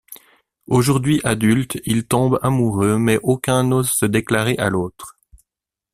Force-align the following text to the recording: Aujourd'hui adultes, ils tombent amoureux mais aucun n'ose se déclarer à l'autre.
Aujourd'hui 0.65 1.21
adultes, 1.23 1.77
ils 1.85 2.07
tombent 2.07 2.39
amoureux 2.41 2.97
mais 2.97 3.19
aucun 3.21 3.61
n'ose 3.61 3.91
se 3.91 4.07
déclarer 4.07 4.57
à 4.57 4.67
l'autre. 4.67 5.15